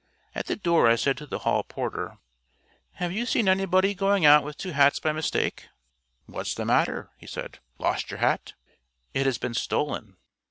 At 0.33 0.47
the 0.47 0.55
door 0.55 0.87
I 0.87 0.95
said 0.95 1.15
to 1.19 1.27
the 1.27 1.37
hall 1.45 1.61
porter, 1.61 2.17
"Have 2.93 3.11
you 3.11 3.23
seen 3.27 3.47
anybody 3.47 3.93
going 3.93 4.25
out 4.25 4.43
with 4.43 4.57
two 4.57 4.71
hats 4.71 4.99
by 4.99 5.11
mistake?" 5.11 5.67
"What's 6.25 6.55
the 6.55 6.65
matter?" 6.65 7.11
he 7.19 7.27
said. 7.27 7.59
"Lost 7.77 8.09
your 8.09 8.17
hat?" 8.19 8.53
"It 9.13 9.27
has 9.27 9.37
been 9.37 9.53
stolen." 9.53 10.17